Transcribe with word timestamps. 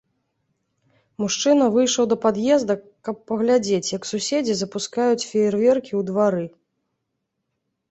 Мужчына 1.23 1.65
выйшаў 1.75 2.07
да 2.13 2.17
пад'езда, 2.23 2.77
каб 3.09 3.15
паглядзець, 3.33 3.91
як 3.97 4.03
суседзі 4.15 4.53
запускаюць 4.65 5.27
феерверкі 5.29 5.89
ў 5.99 6.01
двары. 6.11 6.45